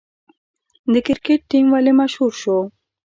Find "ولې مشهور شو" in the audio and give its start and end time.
1.73-2.57